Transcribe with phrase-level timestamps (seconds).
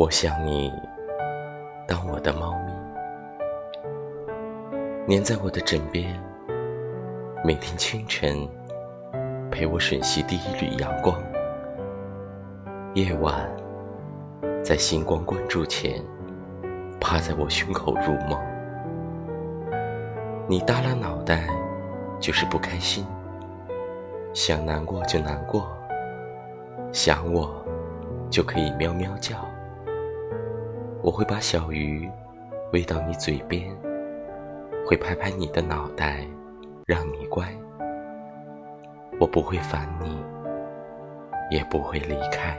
[0.00, 0.72] 我想你
[1.86, 2.72] 当我的猫咪，
[5.06, 6.18] 黏在我的枕边，
[7.44, 8.48] 每天清晨
[9.50, 11.22] 陪我吮吸第一缕阳光，
[12.94, 13.46] 夜晚
[14.64, 16.02] 在星光关注前
[16.98, 18.40] 趴在我胸口入梦。
[20.48, 21.46] 你耷拉脑袋
[22.18, 23.04] 就是不开心，
[24.32, 25.68] 想难过就难过，
[26.90, 27.54] 想我
[28.30, 29.36] 就可以喵喵叫。
[31.02, 32.08] 我会把小鱼
[32.72, 33.64] 喂到你嘴边，
[34.86, 36.26] 会拍拍你的脑袋，
[36.86, 37.48] 让你乖。
[39.18, 40.22] 我不会烦你，
[41.50, 42.56] 也不会离开。